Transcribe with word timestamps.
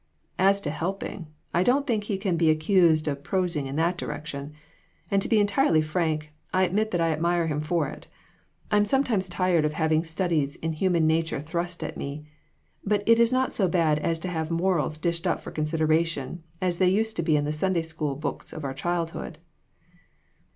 "As 0.39 0.59
to 0.61 0.71
helping, 0.71 1.27
I 1.53 1.61
don't 1.61 1.85
think 1.85 2.05
he 2.05 2.17
can 2.17 2.35
be 2.35 2.49
accused 2.49 3.07
of 3.07 3.21
prosing 3.21 3.67
in 3.67 3.75
that 3.75 3.99
direction; 3.99 4.51
and 5.11 5.21
to 5.21 5.29
be 5.29 5.37
entirely 5.39 5.83
frank, 5.83 6.33
I 6.51 6.63
admit 6.63 6.89
that 6.89 6.99
I 7.01 7.11
admire 7.11 7.45
him 7.45 7.61
for 7.61 7.87
it. 7.87 8.07
I'm 8.71 8.83
sometimes 8.83 9.29
tired 9.29 9.63
of 9.63 9.73
having 9.73 10.03
studies 10.03 10.55
in 10.55 10.73
human 10.73 11.05
nature 11.05 11.39
thrust 11.39 11.83
at 11.83 11.97
me, 11.97 12.25
but 12.83 13.03
it 13.05 13.19
is 13.19 13.31
not 13.31 13.51
so 13.51 13.67
bad 13.67 13.99
as 13.99 14.17
to 14.25 14.27
have 14.27 14.49
morals 14.49 14.97
dished 14.97 15.27
up 15.27 15.39
for 15.39 15.51
consideration, 15.51 16.41
as 16.63 16.79
they 16.79 16.89
used 16.89 17.15
to 17.17 17.21
be 17.21 17.37
in 17.37 17.45
the 17.45 17.53
Sunday 17.53 17.83
School 17.83 18.15
books 18.15 18.51
of 18.53 18.63
our 18.65 18.73
childhood." 18.73 19.37